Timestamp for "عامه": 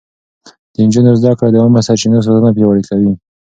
1.63-1.81